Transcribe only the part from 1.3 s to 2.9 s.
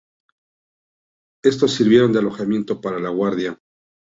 Estas sirvieron de alojamiento